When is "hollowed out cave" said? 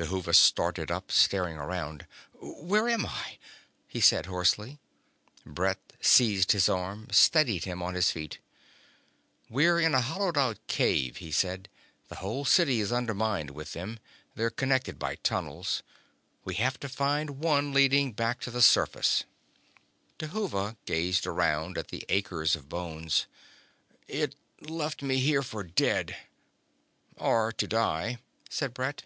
10.00-11.16